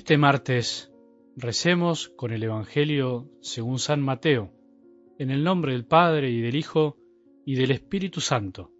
[0.00, 0.90] este martes
[1.36, 4.50] recemos con el Evangelio según San Mateo,
[5.18, 6.96] en el nombre del Padre y del Hijo
[7.44, 8.72] y del Espíritu Santo.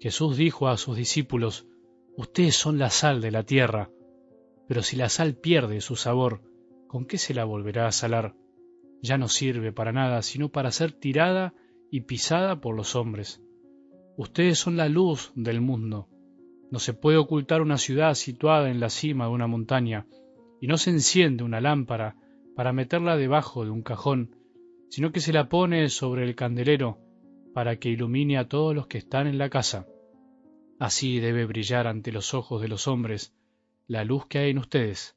[0.00, 1.68] Jesús dijo a sus discípulos,
[2.16, 3.90] Ustedes son la sal de la tierra,
[4.66, 6.40] pero si la sal pierde su sabor,
[6.86, 8.34] ¿con qué se la volverá a salar?
[9.02, 11.52] Ya no sirve para nada, sino para ser tirada
[11.90, 13.42] y pisada por los hombres.
[14.16, 16.08] Ustedes son la luz del mundo.
[16.70, 20.06] No se puede ocultar una ciudad situada en la cima de una montaña,
[20.60, 22.16] y no se enciende una lámpara
[22.56, 24.36] para meterla debajo de un cajón,
[24.88, 26.98] sino que se la pone sobre el candelero
[27.52, 29.86] para que ilumine a todos los que están en la casa.
[30.78, 33.34] Así debe brillar ante los ojos de los hombres
[33.86, 35.16] la luz que hay en ustedes,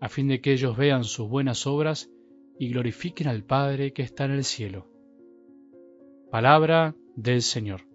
[0.00, 2.10] a fin de que ellos vean sus buenas obras
[2.58, 4.88] y glorifiquen al Padre que está en el cielo.
[6.30, 7.85] Palabra del Señor.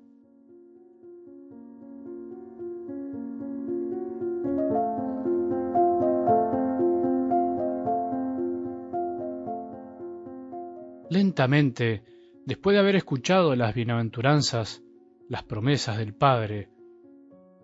[11.31, 12.03] Lentamente,
[12.45, 14.83] después de haber escuchado las bienaventuranzas,
[15.29, 16.67] las promesas del Padre,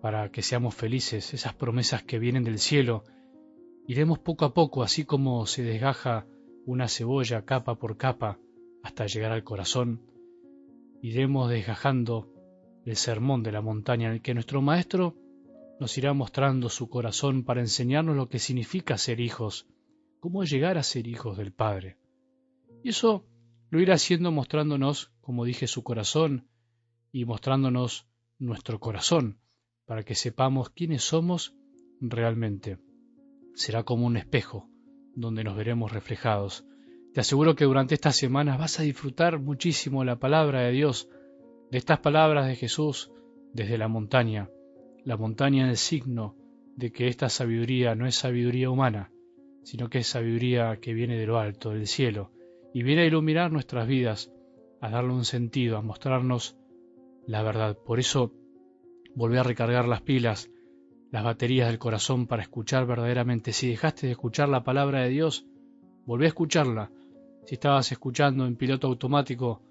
[0.01, 3.03] para que seamos felices, esas promesas que vienen del cielo,
[3.85, 6.25] iremos poco a poco, así como se desgaja
[6.65, 8.39] una cebolla capa por capa
[8.83, 10.01] hasta llegar al corazón,
[11.01, 12.31] iremos desgajando
[12.85, 15.13] el sermón de la montaña en el que nuestro Maestro
[15.77, 19.67] nos irá mostrando su corazón para enseñarnos lo que significa ser hijos,
[20.21, 21.97] cómo llegar a ser hijos del Padre.
[22.81, 23.25] Y eso
[23.69, 26.47] lo irá haciendo mostrándonos, como dije, su corazón
[27.11, 28.07] y mostrándonos
[28.39, 29.39] nuestro corazón,
[29.85, 31.55] para que sepamos quiénes somos
[31.99, 32.77] realmente.
[33.55, 34.69] Será como un espejo
[35.15, 36.65] donde nos veremos reflejados.
[37.13, 41.09] Te aseguro que durante estas semanas vas a disfrutar muchísimo la palabra de Dios,
[41.71, 43.11] de estas palabras de Jesús
[43.53, 44.49] desde la montaña.
[45.03, 46.35] La montaña es signo
[46.75, 49.11] de que esta sabiduría no es sabiduría humana,
[49.63, 52.31] sino que es sabiduría que viene de lo alto, del cielo,
[52.77, 54.31] y viene a iluminar nuestras vidas,
[54.81, 56.59] a darle un sentido, a mostrarnos
[57.25, 57.75] la verdad.
[57.75, 58.35] Por eso
[59.15, 60.51] volví a recargar las pilas,
[61.11, 63.51] las baterías del corazón para escuchar verdaderamente.
[63.51, 65.47] Si dejaste de escuchar la palabra de Dios,
[66.05, 66.91] volví a escucharla.
[67.47, 69.63] Si estabas escuchando en piloto automático,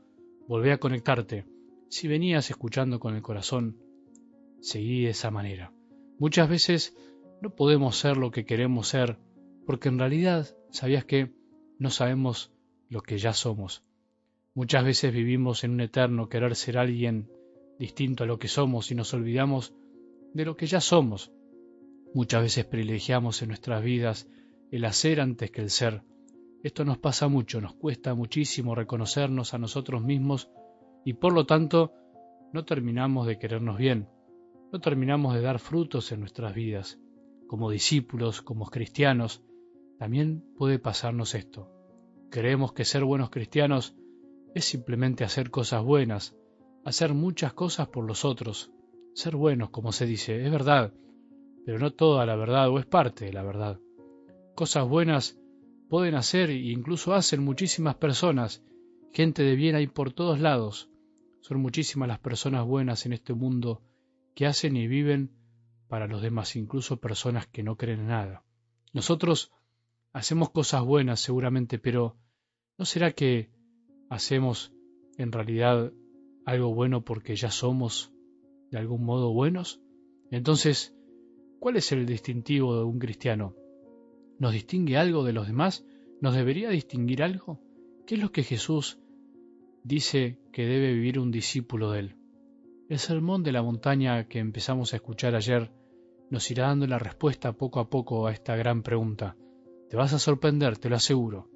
[0.48, 1.46] volví a conectarte.
[1.88, 3.76] Si venías escuchando con el corazón,
[4.60, 5.72] seguí de esa manera.
[6.18, 6.96] Muchas veces
[7.40, 9.16] no podemos ser lo que queremos ser,
[9.64, 11.32] porque en realidad, ¿sabías que
[11.78, 12.55] no sabemos
[12.88, 13.82] lo que ya somos.
[14.54, 17.30] Muchas veces vivimos en un eterno querer ser alguien
[17.78, 19.74] distinto a lo que somos y nos olvidamos
[20.32, 21.32] de lo que ya somos.
[22.14, 24.28] Muchas veces privilegiamos en nuestras vidas
[24.70, 26.02] el hacer antes que el ser.
[26.62, 30.50] Esto nos pasa mucho, nos cuesta muchísimo reconocernos a nosotros mismos
[31.04, 31.92] y por lo tanto
[32.52, 34.08] no terminamos de querernos bien,
[34.72, 36.98] no terminamos de dar frutos en nuestras vidas.
[37.46, 39.42] Como discípulos, como cristianos,
[39.98, 41.75] también puede pasarnos esto.
[42.36, 43.96] Creemos que ser buenos cristianos
[44.54, 46.36] es simplemente hacer cosas buenas,
[46.84, 48.70] hacer muchas cosas por los otros,
[49.14, 50.92] ser buenos, como se dice, es verdad,
[51.64, 53.80] pero no toda la verdad o es parte de la verdad.
[54.54, 55.38] Cosas buenas
[55.88, 58.62] pueden hacer e incluso hacen muchísimas personas,
[59.14, 60.90] gente de bien hay por todos lados.
[61.40, 63.80] Son muchísimas las personas buenas en este mundo
[64.34, 65.30] que hacen y viven
[65.88, 68.44] para los demás, incluso personas que no creen en nada.
[68.92, 69.52] Nosotros
[70.16, 72.16] Hacemos cosas buenas seguramente, pero
[72.78, 73.50] ¿no será que
[74.10, 74.72] hacemos
[75.16, 75.92] en realidad
[76.44, 78.12] algo bueno porque ya somos
[78.70, 79.80] de algún modo buenos?
[80.30, 80.94] Entonces,
[81.58, 83.54] ¿cuál es el distintivo de un cristiano?
[84.38, 85.86] ¿Nos distingue algo de los demás?
[86.20, 87.60] ¿Nos debería distinguir algo?
[88.06, 88.98] ¿Qué es lo que Jesús
[89.82, 92.16] dice que debe vivir un discípulo de él?
[92.88, 95.72] El sermón de la montaña que empezamos a escuchar ayer
[96.30, 99.36] nos irá dando la respuesta poco a poco a esta gran pregunta.
[99.88, 101.55] Te vas a sorprender, te lo aseguro.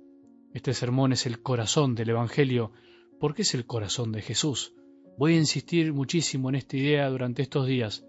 [0.52, 2.72] Este sermón es el corazón del Evangelio
[3.20, 4.74] porque es el corazón de Jesús.
[5.16, 8.04] Voy a insistir muchísimo en esta idea durante estos días.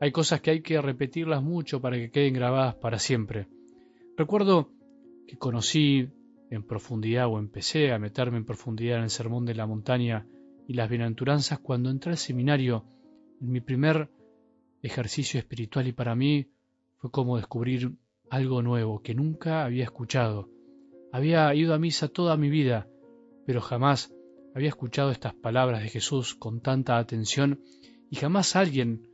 [0.00, 3.48] Hay cosas que hay que repetirlas mucho para que queden grabadas para siempre.
[4.16, 4.70] Recuerdo
[5.26, 6.10] que conocí
[6.50, 10.26] en profundidad o empecé a meterme en profundidad en el sermón de la montaña
[10.68, 12.84] y las bienaventuranzas cuando entré al seminario
[13.40, 14.10] en mi primer
[14.82, 16.48] ejercicio espiritual y para mí
[16.98, 17.92] fue como descubrir
[18.28, 20.55] algo nuevo que nunca había escuchado.
[21.12, 22.88] Había ido a misa toda mi vida,
[23.46, 24.14] pero jamás
[24.54, 27.60] había escuchado estas palabras de Jesús con tanta atención
[28.10, 29.08] y jamás alguien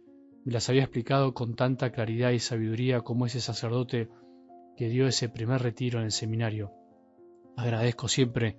[0.44, 4.08] me las había explicado con tanta claridad y sabiduría como ese sacerdote
[4.76, 6.72] que dio ese primer retiro en el seminario.
[7.56, 8.56] Agradezco siempre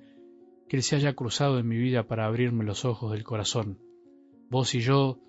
[0.68, 3.80] que Él se haya cruzado en mi vida para abrirme los ojos del corazón.
[4.50, 5.20] Vos y yo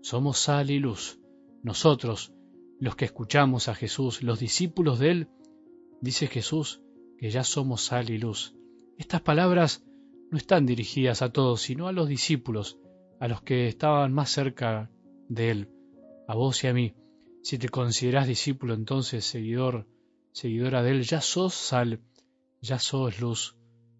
[0.00, 1.20] somos sal y luz.
[1.62, 2.32] Nosotros
[2.80, 5.28] los que escuchamos a Jesús, los discípulos de Él,
[6.00, 6.80] Dice Jesús
[7.18, 8.54] que ya somos sal y luz.
[8.96, 9.84] Estas palabras
[10.30, 12.78] no están dirigidas a todos, sino a los discípulos,
[13.20, 14.90] a los que estaban más cerca
[15.28, 15.70] de Él,
[16.26, 16.94] a vos y a mí.
[17.42, 19.88] Si te considerás discípulo, entonces seguidor,
[20.32, 22.00] seguidora de Él, ya sos sal,
[22.60, 23.56] ya sos luz.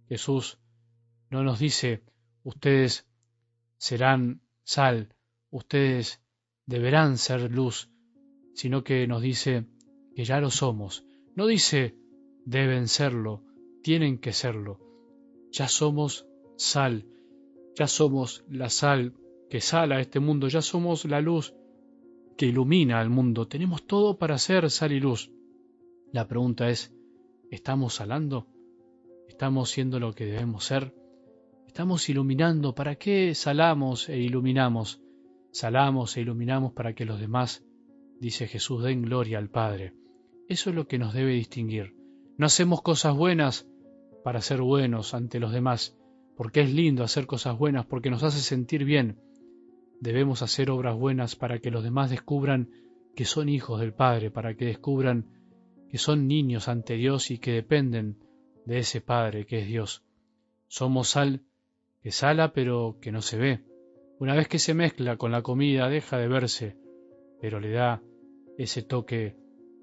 [0.09, 0.59] Jesús
[1.31, 2.03] no nos dice,
[2.43, 3.07] ustedes
[3.77, 5.15] serán sal,
[5.51, 6.23] ustedes
[6.67, 7.91] deberán ser luz,
[8.55, 9.67] sino que nos dice
[10.15, 11.05] que ya lo somos.
[11.35, 11.97] No dice
[12.49, 13.43] deben serlo,
[13.83, 14.81] tienen que serlo.
[15.53, 17.07] Ya somos sal,
[17.77, 19.13] ya somos la sal
[19.51, 21.55] que sala a este mundo, ya somos la luz
[22.39, 23.47] que ilumina al mundo.
[23.49, 25.31] Tenemos todo para ser sal y luz.
[26.11, 26.95] La pregunta es,
[27.51, 28.47] ¿estamos salando?
[29.29, 30.95] ¿Estamos siendo lo que debemos ser?
[31.67, 32.75] ¿Estamos iluminando?
[32.75, 35.03] ¿Para qué salamos e iluminamos?
[35.51, 37.63] Salamos e iluminamos para que los demás,
[38.21, 39.93] dice Jesús, den gloria al Padre.
[40.49, 41.98] Eso es lo que nos debe distinguir.
[42.39, 43.67] No hacemos cosas buenas
[44.23, 45.99] para ser buenos ante los demás,
[46.37, 49.19] porque es lindo hacer cosas buenas, porque nos hace sentir bien.
[50.01, 52.71] Debemos hacer obras buenas para que los demás descubran
[53.17, 55.27] que son hijos del Padre, para que descubran
[55.91, 58.19] que son niños ante Dios y que dependen
[58.65, 60.05] de ese Padre que es Dios.
[60.69, 61.43] Somos sal
[62.05, 63.65] que sala pero que no se ve.
[64.21, 66.77] Una vez que se mezcla con la comida deja de verse,
[67.41, 68.01] pero le da
[68.59, 69.35] ese toque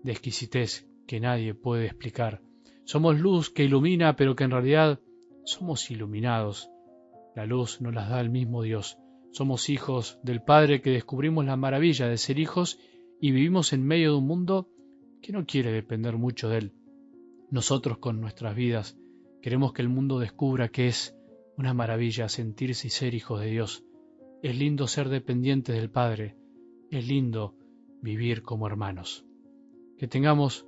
[0.04, 2.42] de exquisitez que nadie puede explicar.
[2.84, 5.00] Somos luz que ilumina, pero que en realidad
[5.44, 6.70] somos iluminados.
[7.36, 8.98] La luz nos la da el mismo Dios.
[9.32, 12.80] Somos hijos del Padre que descubrimos la maravilla de ser hijos
[13.20, 14.70] y vivimos en medio de un mundo
[15.22, 16.74] que no quiere depender mucho de Él.
[17.50, 18.98] Nosotros con nuestras vidas
[19.42, 21.16] queremos que el mundo descubra que es
[21.58, 23.84] una maravilla sentirse y ser hijos de Dios.
[24.42, 26.38] Es lindo ser dependientes del Padre.
[26.92, 27.56] Es lindo
[28.02, 29.26] vivir como hermanos.
[29.98, 30.68] Que tengamos